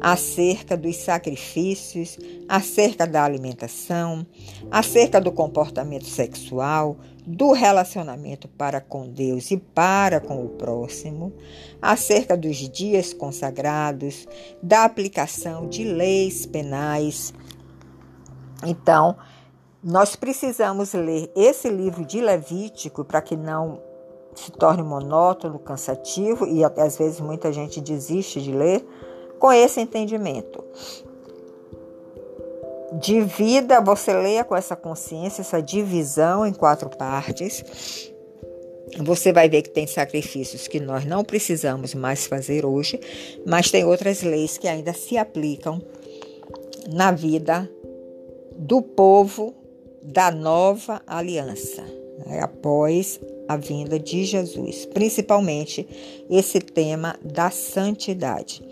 acerca 0.00 0.76
dos 0.76 0.96
sacrifícios, 0.96 2.18
acerca 2.48 3.06
da 3.06 3.24
alimentação, 3.24 4.26
acerca 4.70 5.20
do 5.20 5.32
comportamento 5.32 6.06
sexual, 6.06 6.96
do 7.26 7.52
relacionamento 7.52 8.48
para 8.48 8.80
com 8.80 9.08
Deus 9.08 9.50
e 9.50 9.56
para 9.56 10.20
com 10.20 10.44
o 10.44 10.48
próximo, 10.48 11.32
acerca 11.82 12.36
dos 12.36 12.56
dias 12.68 13.12
consagrados, 13.12 14.26
da 14.62 14.84
aplicação 14.84 15.68
de 15.68 15.84
leis 15.84 16.46
penais. 16.46 17.34
Então, 18.64 19.16
nós 19.82 20.16
precisamos 20.16 20.92
ler 20.92 21.30
esse 21.36 21.68
livro 21.68 22.04
de 22.04 22.20
Levítico 22.20 23.04
para 23.04 23.20
que 23.20 23.36
não 23.36 23.80
se 24.34 24.50
torne 24.52 24.82
monótono, 24.82 25.58
cansativo 25.58 26.46
e 26.46 26.64
às 26.64 26.96
vezes 26.96 27.20
muita 27.20 27.52
gente 27.52 27.80
desiste 27.80 28.40
de 28.40 28.52
ler 28.52 28.84
com 29.38 29.52
esse 29.52 29.80
entendimento. 29.80 30.64
Divida, 33.00 33.80
você 33.80 34.12
leia 34.12 34.44
com 34.44 34.56
essa 34.56 34.74
consciência, 34.74 35.42
essa 35.42 35.60
divisão 35.60 36.46
em 36.46 36.52
quatro 36.52 36.88
partes. 36.88 38.12
Você 39.00 39.32
vai 39.32 39.48
ver 39.48 39.62
que 39.62 39.70
tem 39.70 39.86
sacrifícios 39.86 40.66
que 40.66 40.80
nós 40.80 41.04
não 41.04 41.22
precisamos 41.22 41.94
mais 41.94 42.26
fazer 42.26 42.64
hoje, 42.64 42.98
mas 43.46 43.70
tem 43.70 43.84
outras 43.84 44.22
leis 44.22 44.56
que 44.56 44.66
ainda 44.66 44.92
se 44.92 45.18
aplicam 45.18 45.80
na 46.90 47.12
vida 47.12 47.70
do 48.56 48.80
povo 48.80 49.54
da 50.02 50.30
nova 50.30 51.02
aliança, 51.06 51.82
né? 52.26 52.40
após 52.40 53.20
a 53.48 53.56
vinda 53.56 53.98
de 53.98 54.24
Jesus, 54.24 54.86
principalmente 54.86 55.86
esse 56.28 56.60
tema 56.60 57.16
da 57.22 57.50
santidade. 57.50 58.62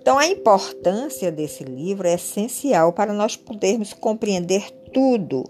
Então, 0.00 0.18
a 0.18 0.26
importância 0.26 1.32
desse 1.32 1.64
livro 1.64 2.06
é 2.06 2.14
essencial 2.14 2.92
para 2.92 3.12
nós 3.12 3.34
podermos 3.34 3.92
compreender 3.92 4.70
tudo 4.92 5.44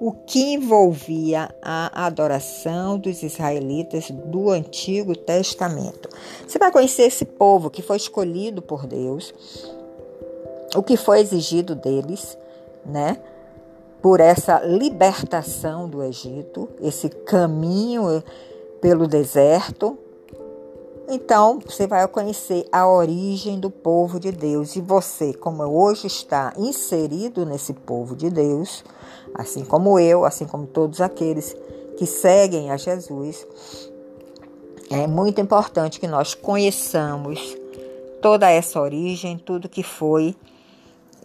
o 0.00 0.10
que 0.10 0.54
envolvia 0.54 1.54
a 1.62 2.06
adoração 2.06 2.98
dos 2.98 3.22
israelitas 3.22 4.10
do 4.10 4.50
Antigo 4.50 5.14
Testamento. 5.14 6.08
Você 6.44 6.58
vai 6.58 6.72
conhecer 6.72 7.02
esse 7.02 7.24
povo 7.24 7.70
que 7.70 7.82
foi 7.82 7.98
escolhido 7.98 8.60
por 8.60 8.84
Deus, 8.84 9.32
o 10.74 10.82
que 10.82 10.96
foi 10.96 11.20
exigido 11.20 11.76
deles, 11.76 12.36
né? 12.84 13.16
Por 14.02 14.20
essa 14.20 14.60
libertação 14.60 15.88
do 15.88 16.02
Egito, 16.02 16.68
esse 16.80 17.08
caminho 17.08 18.22
pelo 18.80 19.06
deserto. 19.06 19.96
Então, 21.08 21.60
você 21.64 21.86
vai 21.86 22.06
conhecer 22.08 22.66
a 22.72 22.88
origem 22.88 23.60
do 23.60 23.70
povo 23.70 24.18
de 24.18 24.32
Deus. 24.32 24.74
E 24.74 24.80
você, 24.80 25.32
como 25.32 25.62
hoje 25.62 26.08
está 26.08 26.52
inserido 26.58 27.46
nesse 27.46 27.72
povo 27.72 28.16
de 28.16 28.28
Deus, 28.28 28.84
assim 29.34 29.64
como 29.64 29.98
eu, 29.98 30.24
assim 30.24 30.46
como 30.46 30.66
todos 30.66 31.00
aqueles 31.00 31.56
que 31.96 32.06
seguem 32.06 32.70
a 32.70 32.76
Jesus, 32.76 33.46
é 34.90 35.06
muito 35.06 35.40
importante 35.40 36.00
que 36.00 36.06
nós 36.06 36.34
conheçamos 36.34 37.56
toda 38.20 38.50
essa 38.50 38.80
origem, 38.80 39.38
tudo 39.38 39.68
que 39.68 39.82
foi 39.82 40.34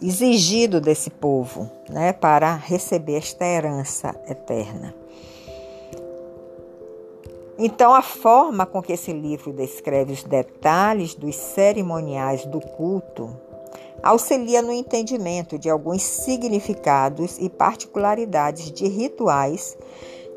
exigido 0.00 0.80
desse 0.80 1.10
povo, 1.10 1.70
né, 1.88 2.12
para 2.12 2.54
receber 2.54 3.16
esta 3.16 3.44
herança 3.44 4.14
eterna. 4.28 4.94
Então, 7.58 7.92
a 7.92 8.02
forma 8.02 8.64
com 8.64 8.80
que 8.80 8.92
esse 8.92 9.12
livro 9.12 9.52
descreve 9.52 10.12
os 10.12 10.22
detalhes 10.22 11.14
dos 11.14 11.34
cerimoniais 11.34 12.44
do 12.46 12.60
culto 12.60 13.36
auxilia 14.00 14.62
no 14.62 14.72
entendimento 14.72 15.58
de 15.58 15.68
alguns 15.68 16.02
significados 16.02 17.36
e 17.38 17.50
particularidades 17.50 18.70
de 18.70 18.86
rituais 18.86 19.76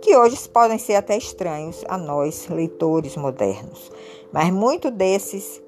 que 0.01 0.17
hoje 0.17 0.49
podem 0.49 0.79
ser 0.79 0.95
até 0.95 1.15
estranhos 1.15 1.83
a 1.87 1.95
nós, 1.95 2.47
leitores 2.49 3.15
modernos. 3.15 3.91
Mas 4.33 4.51
muito 4.51 4.89
desses 4.89 5.61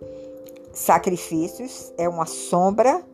sacrifícios 0.72 1.94
é 2.00 2.10
uma 2.10 2.26
sombra 2.26 3.06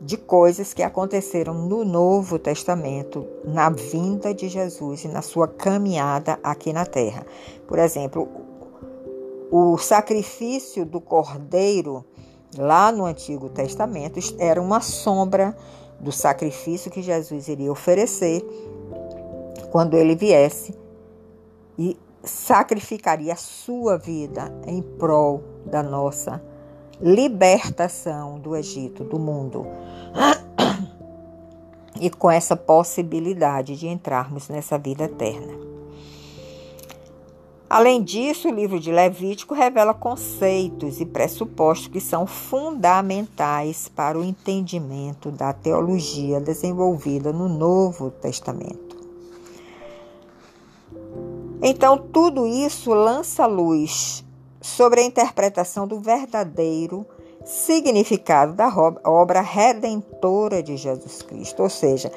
de 0.00 0.16
coisas 0.16 0.72
que 0.72 0.82
aconteceram 0.82 1.54
no 1.54 1.84
Novo 1.84 2.38
Testamento, 2.38 3.26
na 3.44 3.68
vinda 3.68 4.32
de 4.32 4.48
Jesus 4.48 5.04
e 5.04 5.08
na 5.08 5.22
sua 5.22 5.48
caminhada 5.48 6.38
aqui 6.42 6.72
na 6.72 6.86
terra. 6.86 7.26
Por 7.66 7.78
exemplo, 7.78 8.28
o 9.50 9.76
sacrifício 9.76 10.86
do 10.86 11.00
cordeiro 11.00 12.04
lá 12.56 12.92
no 12.92 13.04
Antigo 13.04 13.48
Testamento 13.48 14.20
era 14.38 14.60
uma 14.60 14.80
sombra 14.80 15.56
do 15.98 16.12
sacrifício 16.12 16.90
que 16.90 17.02
Jesus 17.02 17.48
iria 17.48 17.72
oferecer 17.72 18.44
quando 19.70 19.94
ele 19.94 20.14
viesse 20.14 20.74
e 21.76 21.98
sacrificaria 22.22 23.32
a 23.32 23.36
sua 23.36 23.96
vida 23.98 24.52
em 24.66 24.80
prol 24.80 25.42
da 25.66 25.82
nossa 25.82 26.42
libertação 27.00 28.38
do 28.38 28.56
Egito, 28.56 29.04
do 29.04 29.18
mundo. 29.18 29.66
E 32.00 32.10
com 32.10 32.30
essa 32.30 32.56
possibilidade 32.56 33.76
de 33.76 33.88
entrarmos 33.88 34.48
nessa 34.48 34.78
vida 34.78 35.04
eterna. 35.04 35.68
Além 37.68 38.02
disso, 38.02 38.48
o 38.48 38.52
livro 38.52 38.80
de 38.80 38.90
Levítico 38.90 39.52
revela 39.52 39.92
conceitos 39.92 41.00
e 41.00 41.04
pressupostos 41.04 41.88
que 41.88 42.00
são 42.00 42.26
fundamentais 42.26 43.88
para 43.88 44.18
o 44.18 44.24
entendimento 44.24 45.30
da 45.30 45.52
teologia 45.52 46.40
desenvolvida 46.40 47.30
no 47.30 47.46
Novo 47.46 48.10
Testamento. 48.10 48.96
Então, 51.60 51.98
tudo 51.98 52.46
isso 52.46 52.94
lança 52.94 53.44
luz 53.44 54.24
sobre 54.60 55.00
a 55.00 55.04
interpretação 55.04 55.86
do 55.86 56.00
verdadeiro 56.00 57.06
significado 57.44 58.52
da 58.52 58.68
obra 59.04 59.40
redentora 59.40 60.62
de 60.62 60.76
Jesus 60.76 61.22
Cristo. 61.22 61.62
Ou 61.62 61.70
seja, 61.70 62.12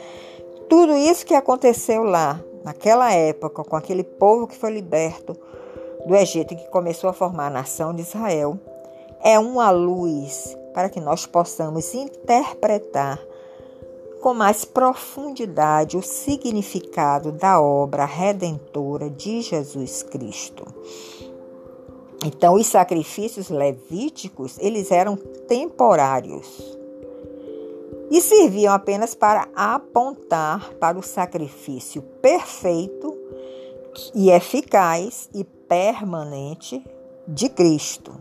tudo 0.70 0.96
isso 0.96 1.26
que 1.26 1.34
aconteceu 1.34 2.04
lá, 2.04 2.40
naquela 2.64 3.14
época, 3.14 3.64
com 3.64 3.76
aquele 3.76 4.04
povo 4.04 4.48
que 4.48 4.58
foi 4.58 4.72
liberto 4.72 5.36
do 6.06 6.16
Egito 6.16 6.54
e 6.54 6.58
que 6.58 6.70
começou 6.70 7.10
a 7.10 7.14
formar 7.14 7.48
a 7.48 7.52
nação 7.52 7.94
de 7.94 8.02
Israel, 8.02 8.58
é 9.24 9.38
uma 9.38 9.70
luz 9.70 10.58
para 10.74 10.90
que 10.90 11.00
nós 11.00 11.26
possamos 11.26 11.94
interpretar 11.94 13.20
com 14.22 14.34
mais 14.34 14.64
profundidade 14.64 15.98
o 15.98 16.02
significado 16.02 17.32
da 17.32 17.60
obra 17.60 18.06
redentora 18.06 19.10
de 19.10 19.42
Jesus 19.42 20.04
Cristo. 20.04 20.66
Então, 22.24 22.54
os 22.54 22.68
sacrifícios 22.68 23.50
levíticos, 23.50 24.58
eles 24.60 24.92
eram 24.92 25.16
temporários 25.16 26.78
e 28.12 28.22
serviam 28.22 28.74
apenas 28.74 29.16
para 29.16 29.48
apontar 29.56 30.74
para 30.74 31.00
o 31.00 31.02
sacrifício 31.02 32.02
perfeito 32.22 33.18
e 34.14 34.30
eficaz 34.30 35.30
e 35.34 35.44
permanente 35.44 36.84
de 37.28 37.50
Cristo. 37.50 38.14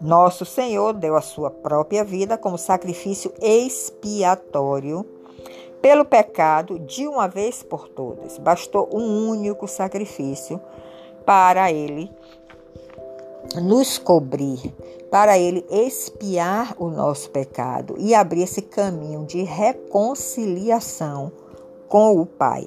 Nosso 0.00 0.44
Senhor 0.44 0.94
deu 0.94 1.16
a 1.16 1.20
sua 1.20 1.50
própria 1.50 2.04
vida 2.04 2.36
como 2.36 2.58
sacrifício 2.58 3.32
expiatório 3.40 5.06
pelo 5.80 6.04
pecado 6.04 6.78
de 6.78 7.08
uma 7.08 7.26
vez 7.26 7.62
por 7.62 7.88
todas. 7.88 8.38
Bastou 8.38 8.88
um 8.92 9.28
único 9.28 9.66
sacrifício 9.66 10.60
para 11.24 11.72
ele 11.72 12.10
nos 13.60 13.98
cobrir, 13.98 14.74
para 15.10 15.38
ele 15.38 15.64
expiar 15.70 16.74
o 16.78 16.88
nosso 16.88 17.30
pecado 17.30 17.94
e 17.98 18.14
abrir 18.14 18.42
esse 18.42 18.62
caminho 18.62 19.24
de 19.26 19.42
reconciliação 19.42 21.32
com 21.88 22.18
o 22.18 22.24
Pai. 22.24 22.66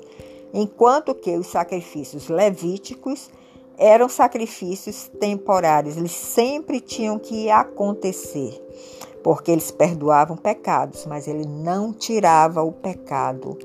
Enquanto 0.53 1.15
que 1.15 1.35
os 1.35 1.47
sacrifícios 1.47 2.29
levíticos 2.29 3.29
eram 3.77 4.07
sacrifícios 4.07 5.09
temporários, 5.19 5.97
eles 5.97 6.11
sempre 6.11 6.79
tinham 6.79 7.19
que 7.19 7.49
acontecer, 7.49 8.61
porque 9.23 9.51
eles 9.51 9.71
perdoavam 9.71 10.37
pecados, 10.37 11.05
mas 11.05 11.27
ele 11.27 11.45
não 11.45 11.91
tirava 11.91 12.63
o 12.63 12.71
pecado 12.71 13.57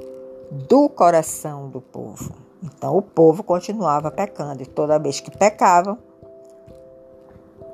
do 0.50 0.88
coração 0.88 1.68
do 1.68 1.81
povo. 1.81 2.49
Então 2.62 2.96
o 2.96 3.03
povo 3.03 3.42
continuava 3.42 4.11
pecando 4.11 4.62
e 4.62 4.66
toda 4.66 4.99
vez 4.99 5.20
que 5.20 5.31
pecavam, 5.31 5.99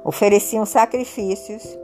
ofereciam 0.05 0.65
sacrifícios 0.65 1.77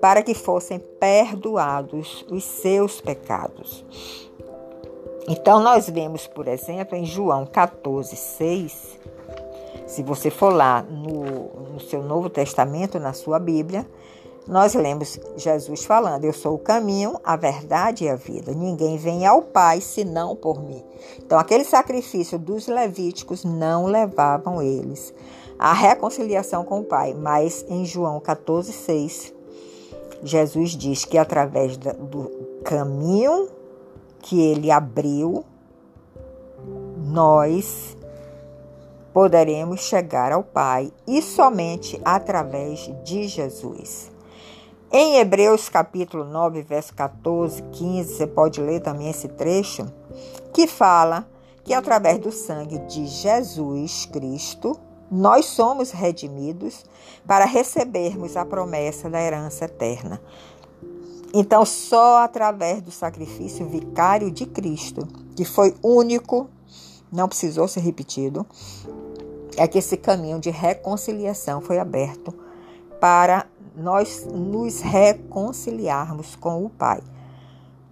para 0.00 0.22
que 0.22 0.34
fossem 0.34 0.78
perdoados 0.78 2.24
os 2.30 2.44
seus 2.44 3.00
pecados. 3.00 3.84
Então 5.28 5.60
nós 5.60 5.88
vemos, 5.88 6.26
por 6.26 6.48
exemplo, 6.48 6.96
em 6.96 7.04
João 7.04 7.46
14, 7.46 8.14
6, 8.14 8.98
se 9.86 10.02
você 10.02 10.30
for 10.30 10.52
lá 10.52 10.82
no, 10.82 11.72
no 11.72 11.80
seu 11.80 12.02
Novo 12.02 12.28
Testamento, 12.28 12.98
na 12.98 13.12
sua 13.12 13.38
Bíblia, 13.38 13.86
nós 14.46 14.74
lemos 14.74 15.18
Jesus 15.36 15.84
falando: 15.84 16.24
Eu 16.24 16.32
sou 16.32 16.54
o 16.54 16.58
caminho, 16.58 17.18
a 17.24 17.34
verdade 17.34 18.04
e 18.04 18.08
a 18.08 18.16
vida. 18.16 18.52
Ninguém 18.52 18.98
vem 18.98 19.26
ao 19.26 19.40
Pai 19.40 19.80
senão 19.80 20.36
por 20.36 20.62
mim. 20.62 20.84
Então, 21.18 21.38
aquele 21.38 21.64
sacrifício 21.64 22.38
dos 22.38 22.66
levíticos 22.66 23.42
não 23.42 23.86
levavam 23.86 24.60
eles 24.60 25.14
à 25.58 25.72
reconciliação 25.72 26.62
com 26.62 26.80
o 26.80 26.84
Pai. 26.84 27.14
Mas 27.14 27.64
em 27.68 27.86
João 27.86 28.20
14, 28.20 28.70
6, 28.70 29.34
Jesus 30.22 30.72
diz 30.72 31.06
que 31.06 31.16
através 31.16 31.78
do 31.78 32.60
caminho 32.62 33.48
que 34.20 34.40
ele 34.40 34.70
abriu, 34.70 35.42
nós 37.06 37.96
poderemos 39.14 39.80
chegar 39.80 40.32
ao 40.32 40.42
Pai 40.42 40.92
e 41.06 41.22
somente 41.22 41.98
através 42.04 42.90
de 43.04 43.26
Jesus. 43.26 44.13
Em 44.96 45.16
Hebreus 45.16 45.68
capítulo 45.68 46.22
9, 46.22 46.62
verso 46.62 46.94
14, 46.94 47.60
15, 47.72 48.14
você 48.14 48.28
pode 48.28 48.60
ler 48.60 48.78
também 48.78 49.10
esse 49.10 49.26
trecho, 49.26 49.92
que 50.52 50.68
fala 50.68 51.28
que 51.64 51.74
através 51.74 52.20
do 52.20 52.30
sangue 52.30 52.78
de 52.86 53.04
Jesus 53.04 54.06
Cristo, 54.06 54.78
nós 55.10 55.46
somos 55.46 55.90
redimidos 55.90 56.84
para 57.26 57.44
recebermos 57.44 58.36
a 58.36 58.44
promessa 58.44 59.10
da 59.10 59.20
herança 59.20 59.64
eterna. 59.64 60.22
Então, 61.34 61.66
só 61.66 62.18
através 62.18 62.80
do 62.80 62.92
sacrifício 62.92 63.66
vicário 63.66 64.30
de 64.30 64.46
Cristo, 64.46 65.08
que 65.34 65.44
foi 65.44 65.74
único, 65.82 66.48
não 67.10 67.26
precisou 67.26 67.66
ser 67.66 67.80
repetido, 67.80 68.46
é 69.56 69.66
que 69.66 69.78
esse 69.78 69.96
caminho 69.96 70.38
de 70.38 70.50
reconciliação 70.50 71.60
foi 71.60 71.80
aberto 71.80 72.32
para 73.00 73.46
nós 73.76 74.26
nos 74.26 74.80
reconciliarmos 74.80 76.36
com 76.36 76.64
o 76.64 76.70
Pai. 76.70 77.02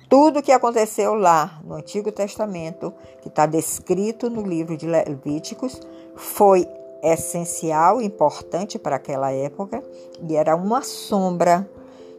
Tudo 0.08 0.40
o 0.40 0.42
que 0.42 0.52
aconteceu 0.52 1.14
lá 1.14 1.60
no 1.64 1.74
Antigo 1.74 2.12
Testamento, 2.12 2.92
que 3.22 3.28
está 3.28 3.46
descrito 3.46 4.28
no 4.28 4.42
livro 4.42 4.76
de 4.76 4.86
Levíticos, 4.86 5.80
foi 6.14 6.68
essencial, 7.02 8.00
importante 8.00 8.78
para 8.78 8.96
aquela 8.96 9.32
época 9.32 9.82
e 10.22 10.36
era 10.36 10.54
uma 10.54 10.82
sombra 10.82 11.68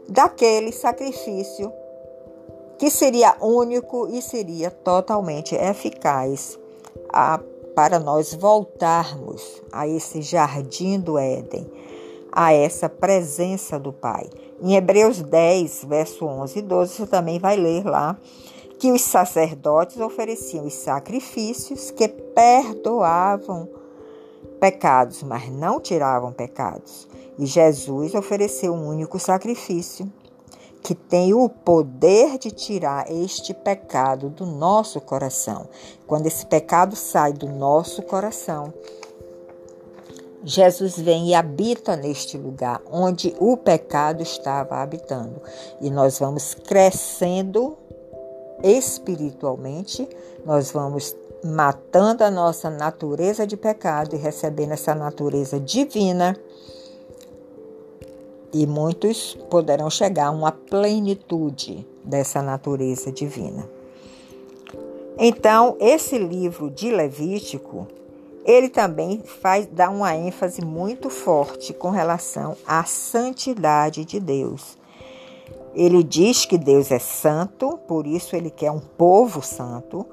daquele 0.10 0.72
sacrifício 0.72 1.72
que 2.78 2.90
seria 2.90 3.38
único 3.40 4.08
e 4.08 4.22
seria 4.22 4.70
totalmente 4.70 5.56
eficaz 5.56 6.60
a, 7.10 7.40
para 7.74 7.98
nós 7.98 8.34
voltarmos 8.34 9.62
a 9.72 9.88
esse 9.88 10.22
jardim 10.22 11.00
do 11.00 11.18
Éden, 11.18 11.66
a 12.36 12.52
essa 12.52 12.90
presença 12.90 13.80
do 13.80 13.94
Pai. 13.94 14.30
Em 14.62 14.76
Hebreus 14.76 15.22
10, 15.22 15.86
verso 15.86 16.26
11 16.26 16.60
e 16.60 16.62
12, 16.62 16.94
você 16.94 17.08
também 17.08 17.40
vai 17.40 17.56
ler 17.56 17.86
lá 17.86 18.18
que 18.80 18.92
os 18.92 19.02
sacerdotes 19.02 19.98
ofereciam 20.00 20.66
os 20.66 20.74
sacrifícios 20.74 21.92
que 21.92 22.08
perdoavam 22.08 23.70
pecados, 24.60 25.24
mas 25.24 25.50
não 25.50 25.80
tiravam 25.80 26.34
pecados. 26.34 27.08
E 27.38 27.46
Jesus 27.46 28.16
ofereceu 28.16 28.74
um 28.74 28.88
único 28.88 29.20
sacrifício 29.20 30.12
que 30.82 30.94
tem 30.94 31.34
o 31.34 31.48
poder 31.48 32.38
de 32.38 32.52
tirar 32.52 33.10
este 33.10 33.54
pecado 33.54 34.30
do 34.30 34.46
nosso 34.46 35.00
coração. 35.00 35.70
Quando 36.06 36.28
esse 36.28 36.46
pecado 36.46 36.96
sai 36.96 37.32
do 37.32 37.48
nosso 37.48 38.02
coração, 38.04 38.74
Jesus 40.44 40.98
vem 41.00 41.30
e 41.30 41.34
habita 41.34 41.96
neste 41.96 42.38
lugar 42.38 42.82
onde 42.92 43.34
o 43.40 43.56
pecado 43.56 44.22
estava 44.22 44.82
habitando. 44.82 45.42
E 45.80 45.90
nós 45.90 46.20
vamos 46.20 46.54
crescendo 46.54 47.78
espiritualmente, 48.62 50.08
nós 50.46 50.72
vamos 50.72 51.16
matando 51.44 52.24
a 52.24 52.32
nossa 52.32 52.70
natureza 52.70 53.48
de 53.48 53.56
pecado 53.56 54.16
e 54.16 54.20
recebendo 54.20 54.74
essa 54.74 54.94
natureza 54.94 55.60
divina. 55.60 56.38
E 58.52 58.68
muitos 58.68 59.36
poderão 59.50 59.90
chegar 59.90 60.28
a 60.28 60.32
uma 60.32 60.52
plenitude 60.52 61.88
dessa 62.04 62.42
natureza 62.42 63.12
divina. 63.12 63.68
Então, 65.18 65.78
esse 65.80 66.18
livro 66.18 66.70
de 66.70 66.92
Levítico 66.92 67.88
ele 68.46 68.70
também 68.70 69.22
faz 69.24 69.66
dá 69.68 69.90
uma 69.90 70.16
ênfase 70.16 70.64
muito 70.64 71.10
forte 71.10 71.74
com 71.74 71.90
relação 71.90 72.58
à 72.68 72.84
santidade 72.84 74.06
de 74.06 74.20
Deus. 74.20 74.78
Ele 75.74 76.04
diz 76.04 76.46
que 76.46 76.58
Deus 76.58 76.92
é 76.92 77.00
santo, 77.00 77.80
por 77.88 78.06
isso 78.06 78.36
ele 78.36 78.52
quer 78.52 78.70
um 78.70 78.80
povo 78.80 79.42
santo, 79.42 80.06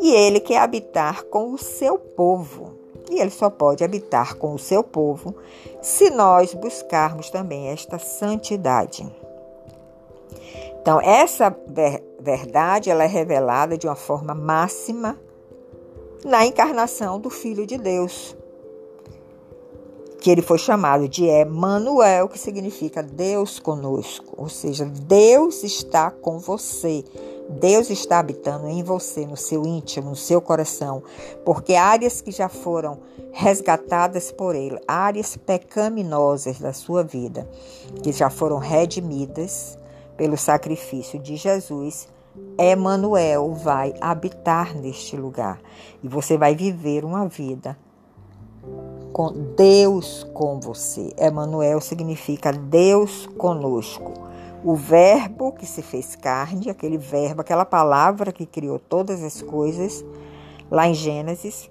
e 0.00 0.10
ele 0.12 0.40
quer 0.40 0.58
habitar 0.58 1.24
com 1.24 1.52
o 1.52 1.58
seu 1.58 1.98
povo. 1.98 2.74
E 3.10 3.20
ele 3.20 3.30
só 3.30 3.48
pode 3.48 3.82
habitar 3.82 4.34
com 4.34 4.52
o 4.52 4.58
seu 4.58 4.82
povo 4.82 5.34
se 5.80 6.10
nós 6.10 6.52
buscarmos 6.52 7.30
também 7.30 7.68
esta 7.68 7.98
santidade. 7.98 9.10
Então, 10.82 11.00
essa 11.00 11.56
verdade 12.20 12.90
ela 12.90 13.04
é 13.04 13.06
revelada 13.06 13.78
de 13.78 13.86
uma 13.86 13.96
forma 13.96 14.34
máxima 14.34 15.18
na 16.24 16.46
encarnação 16.46 17.20
do 17.20 17.30
Filho 17.30 17.66
de 17.66 17.78
Deus, 17.78 18.36
que 20.20 20.30
ele 20.30 20.42
foi 20.42 20.58
chamado 20.58 21.08
de 21.08 21.24
Emmanuel, 21.24 22.28
que 22.28 22.38
significa 22.38 23.02
Deus 23.02 23.58
conosco, 23.58 24.34
ou 24.36 24.48
seja, 24.48 24.84
Deus 24.84 25.62
está 25.62 26.10
com 26.10 26.38
você. 26.38 27.04
Deus 27.48 27.90
está 27.90 28.18
habitando 28.18 28.66
em 28.66 28.82
você, 28.82 29.24
no 29.24 29.36
seu 29.36 29.64
íntimo, 29.64 30.10
no 30.10 30.16
seu 30.16 30.40
coração, 30.40 31.02
porque 31.44 31.74
áreas 31.74 32.20
que 32.20 32.32
já 32.32 32.48
foram 32.48 32.98
resgatadas 33.30 34.32
por 34.32 34.56
Ele, 34.56 34.80
áreas 34.86 35.36
pecaminosas 35.36 36.58
da 36.58 36.72
sua 36.72 37.04
vida, 37.04 37.48
que 38.02 38.10
já 38.10 38.28
foram 38.28 38.58
redimidas 38.58 39.78
pelo 40.16 40.36
sacrifício 40.36 41.18
de 41.20 41.36
Jesus, 41.36 42.08
Emanuel 42.58 43.52
vai 43.54 43.94
habitar 44.00 44.74
neste 44.74 45.16
lugar 45.16 45.60
e 46.02 46.08
você 46.08 46.38
vai 46.38 46.54
viver 46.54 47.04
uma 47.04 47.28
vida 47.28 47.76
com 49.12 49.32
Deus 49.56 50.24
com 50.34 50.60
você. 50.60 51.14
Emanuel 51.18 51.80
significa 51.80 52.52
Deus 52.52 53.26
conosco. 53.38 54.12
O 54.64 54.74
verbo 54.74 55.52
que 55.52 55.64
se 55.64 55.80
fez 55.82 56.16
carne, 56.16 56.68
aquele 56.68 56.98
verbo, 56.98 57.40
aquela 57.40 57.64
palavra 57.64 58.32
que 58.32 58.44
criou 58.44 58.78
todas 58.78 59.22
as 59.22 59.40
coisas, 59.40 60.04
lá 60.70 60.88
em 60.88 60.94
Gênesis, 60.94 61.70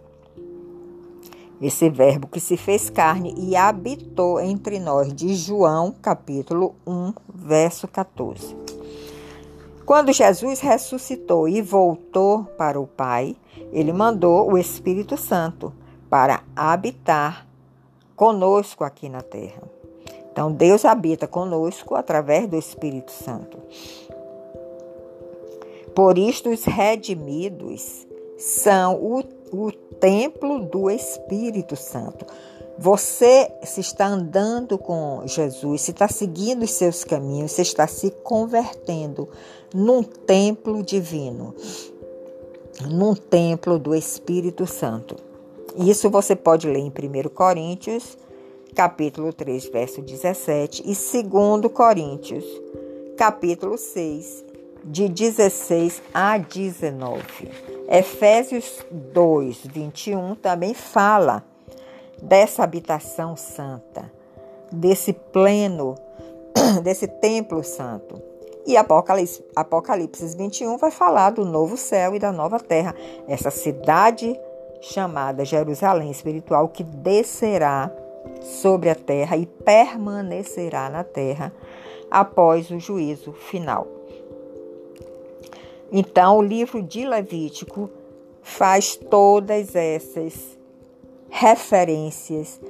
esse 1.61 1.89
verbo 1.89 2.27
que 2.27 2.39
se 2.39 2.57
fez 2.57 2.89
carne 2.89 3.33
e 3.37 3.55
habitou 3.55 4.39
entre 4.39 4.79
nós, 4.79 5.13
de 5.13 5.35
João, 5.35 5.93
capítulo 6.01 6.75
1, 6.85 7.13
verso 7.33 7.87
14. 7.87 8.55
Quando 9.85 10.11
Jesus 10.11 10.59
ressuscitou 10.61 11.47
e 11.47 11.61
voltou 11.61 12.45
para 12.57 12.79
o 12.79 12.87
Pai, 12.87 13.35
ele 13.71 13.93
mandou 13.93 14.51
o 14.51 14.57
Espírito 14.57 15.15
Santo 15.15 15.71
para 16.09 16.43
habitar 16.55 17.45
conosco 18.15 18.83
aqui 18.83 19.07
na 19.09 19.21
terra. 19.21 19.61
Então, 20.31 20.51
Deus 20.51 20.85
habita 20.85 21.27
conosco 21.27 21.95
através 21.95 22.47
do 22.47 22.57
Espírito 22.57 23.11
Santo. 23.11 23.57
Por 25.93 26.17
isto, 26.17 26.49
os 26.49 26.65
redimidos 26.65 28.05
são 28.37 28.95
o, 28.95 29.23
o 29.51 29.71
templo 29.71 30.59
do 30.59 30.89
Espírito 30.89 31.75
Santo. 31.75 32.25
Você 32.77 33.49
se 33.63 33.79
está 33.79 34.05
andando 34.05 34.77
com 34.77 35.21
Jesus, 35.25 35.81
se 35.81 35.91
está 35.91 36.09
seguindo 36.09 36.63
os 36.63 36.71
seus 36.71 37.05
caminhos, 37.05 37.53
você 37.53 37.61
está 37.61 37.87
se 37.87 38.11
convertendo 38.11 39.29
num 39.73 40.03
templo 40.03 40.83
divino, 40.83 41.55
num 42.89 43.15
templo 43.15 43.79
do 43.79 43.95
Espírito 43.95 44.67
Santo. 44.67 45.15
Isso 45.77 46.09
você 46.09 46.35
pode 46.35 46.67
ler 46.67 46.79
em 46.79 46.89
1 46.89 47.29
Coríntios, 47.29 48.17
capítulo 48.75 49.31
3, 49.31 49.69
verso 49.69 50.01
17, 50.01 50.83
e 50.85 51.23
2 51.23 51.71
Coríntios, 51.71 52.43
capítulo 53.15 53.77
6, 53.77 54.43
de 54.83 55.07
16 55.07 56.01
a 56.13 56.37
19. 56.37 57.23
Efésios 57.89 58.85
2, 58.91 59.59
21 59.65 60.35
também 60.35 60.73
fala 60.73 61.54
dessa 62.21 62.63
habitação 62.63 63.35
santa, 63.35 64.11
desse 64.71 65.13
pleno, 65.13 65.95
desse 66.83 67.07
templo 67.07 67.63
santo. 67.63 68.21
E 68.65 68.75
Apocalipse, 68.77 69.45
Apocalipse 69.55 70.35
21 70.35 70.77
vai 70.77 70.89
falar 70.89 71.29
do 71.29 71.45
novo 71.45 71.77
céu 71.77 72.15
e 72.15 72.19
da 72.19 72.31
nova 72.31 72.59
terra, 72.59 72.95
essa 73.27 73.51
cidade 73.51 74.39
chamada 74.81 75.45
Jerusalém 75.45 76.09
espiritual 76.09 76.69
que 76.69 76.83
descerá 76.83 77.91
sobre 78.41 78.89
a 78.89 78.95
terra 78.95 79.37
e 79.37 79.45
permanecerá 79.45 80.89
na 80.89 81.03
terra 81.03 81.53
após 82.09 82.69
o 82.71 82.79
juízo 82.79 83.33
final. 83.33 83.87
Então, 85.91 86.37
o 86.37 86.41
livro 86.41 86.81
de 86.81 87.05
Levítico 87.05 87.89
faz 88.41 88.95
todas 88.95 89.75
essas 89.75 90.54
referências, 91.37 92.61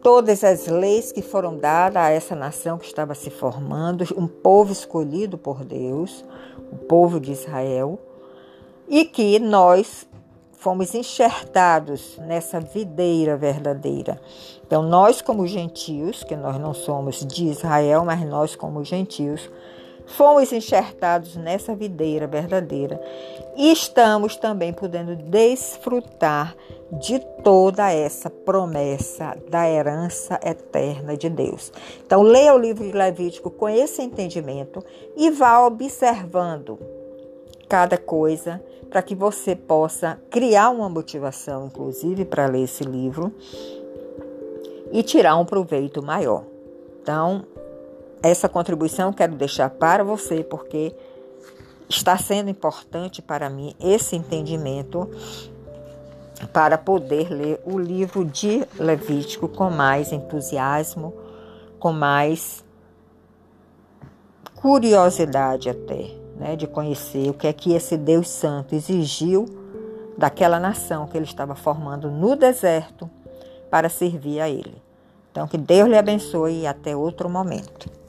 todas 0.00 0.44
as 0.44 0.68
leis 0.68 1.10
que 1.10 1.20
foram 1.20 1.58
dadas 1.58 1.96
a 2.00 2.08
essa 2.08 2.36
nação 2.36 2.78
que 2.78 2.86
estava 2.86 3.12
se 3.12 3.28
formando, 3.28 4.04
um 4.16 4.28
povo 4.28 4.72
escolhido 4.72 5.36
por 5.36 5.64
Deus, 5.64 6.24
o 6.70 6.76
povo 6.76 7.18
de 7.18 7.32
Israel, 7.32 7.98
e 8.88 9.04
que 9.04 9.40
nós 9.40 10.06
fomos 10.52 10.94
enxertados 10.94 12.18
nessa 12.18 12.60
videira 12.60 13.36
verdadeira. 13.36 14.20
Então, 14.64 14.80
nós, 14.84 15.20
como 15.20 15.44
gentios, 15.44 16.22
que 16.22 16.36
nós 16.36 16.56
não 16.56 16.72
somos 16.72 17.26
de 17.26 17.46
Israel, 17.46 18.04
mas 18.04 18.24
nós, 18.24 18.54
como 18.54 18.84
gentios, 18.84 19.50
fomos 20.06 20.52
enxertados 20.52 21.34
nessa 21.34 21.74
videira 21.74 22.28
verdadeira 22.28 23.00
e 23.56 23.72
estamos 23.72 24.36
também 24.36 24.72
podendo 24.72 25.16
desfrutar 25.16 26.54
de 26.92 27.20
toda 27.42 27.92
essa 27.92 28.28
promessa 28.28 29.36
da 29.48 29.68
herança 29.68 30.40
eterna 30.44 31.16
de 31.16 31.28
Deus. 31.28 31.72
Então, 32.04 32.22
leia 32.22 32.54
o 32.54 32.58
livro 32.58 32.84
de 32.84 32.92
Levítico 32.92 33.50
com 33.50 33.68
esse 33.68 34.02
entendimento 34.02 34.84
e 35.16 35.30
vá 35.30 35.64
observando 35.64 36.78
cada 37.68 37.96
coisa 37.96 38.60
para 38.90 39.02
que 39.02 39.14
você 39.14 39.54
possa 39.54 40.20
criar 40.28 40.70
uma 40.70 40.88
motivação, 40.88 41.66
inclusive, 41.66 42.24
para 42.24 42.46
ler 42.46 42.64
esse 42.64 42.82
livro 42.82 43.32
e 44.90 45.02
tirar 45.04 45.36
um 45.36 45.44
proveito 45.44 46.02
maior. 46.02 46.44
Então, 47.00 47.46
essa 48.20 48.48
contribuição 48.48 49.12
quero 49.12 49.36
deixar 49.36 49.70
para 49.70 50.02
você, 50.02 50.42
porque 50.42 50.92
está 51.88 52.16
sendo 52.18 52.50
importante 52.50 53.22
para 53.22 53.48
mim 53.48 53.74
esse 53.80 54.16
entendimento 54.16 55.08
para 56.46 56.78
poder 56.78 57.30
ler 57.30 57.60
o 57.64 57.78
livro 57.78 58.24
de 58.24 58.66
Levítico 58.78 59.48
com 59.48 59.70
mais 59.70 60.12
entusiasmo, 60.12 61.14
com 61.78 61.92
mais 61.92 62.64
curiosidade 64.56 65.68
até, 65.68 66.10
né, 66.36 66.56
de 66.56 66.66
conhecer 66.66 67.30
o 67.30 67.34
que 67.34 67.46
é 67.46 67.52
que 67.52 67.72
esse 67.72 67.96
Deus 67.96 68.28
Santo 68.28 68.74
exigiu 68.74 69.46
daquela 70.16 70.60
nação 70.60 71.06
que 71.06 71.16
ele 71.16 71.24
estava 71.24 71.54
formando 71.54 72.10
no 72.10 72.36
deserto 72.36 73.08
para 73.70 73.88
servir 73.88 74.40
a 74.40 74.48
ele. 74.48 74.82
Então, 75.30 75.46
que 75.46 75.56
Deus 75.56 75.88
lhe 75.88 75.96
abençoe 75.96 76.60
e 76.60 76.66
até 76.66 76.94
outro 76.94 77.28
momento. 77.28 77.99